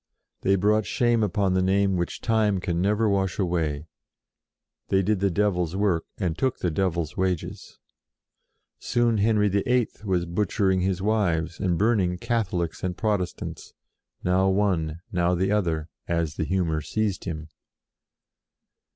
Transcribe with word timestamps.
They 0.41 0.55
brought 0.55 0.87
shame 0.87 1.21
upon 1.21 1.53
their 1.53 1.61
name 1.61 1.95
which 1.95 2.21
Time 2.21 2.59
can 2.59 2.81
never 2.81 3.07
wash 3.07 3.37
away; 3.37 3.85
they 4.87 5.03
did 5.03 5.19
the 5.19 5.29
Devil's 5.29 5.75
work, 5.75 6.05
and 6.17 6.35
took 6.35 6.57
the 6.57 6.71
Devil's 6.71 7.15
wages. 7.15 7.77
Soon 8.79 9.19
Henry 9.19 9.47
VIII. 9.47 9.89
was 10.03 10.25
butchering 10.25 10.81
his 10.81 11.03
wives 11.03 11.59
and 11.59 11.77
burning 11.77 12.17
Catholics 12.17 12.83
and 12.83 12.97
Protestants, 12.97 13.75
now 14.23 14.49
one, 14.49 15.01
now 15.11 15.35
the 15.35 15.51
other, 15.51 15.87
as 16.07 16.33
the 16.33 16.45
humour 16.45 16.81
seized 16.81 17.25
him. 17.25 17.49